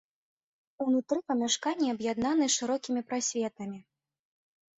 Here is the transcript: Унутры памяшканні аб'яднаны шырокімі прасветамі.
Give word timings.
Унутры 0.85 1.19
памяшканні 1.29 1.91
аб'яднаны 1.95 2.49
шырокімі 2.57 3.05
прасветамі. 3.11 3.79